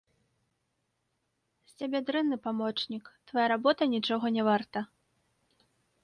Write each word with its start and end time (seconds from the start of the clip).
З 1.71 1.75
цябе 1.81 1.99
дрэнны 2.07 2.37
памочнік, 2.45 3.05
твая 3.31 3.43
работа 3.53 3.83
нічога 3.95 4.25
не 4.39 4.43
варта. 4.49 4.79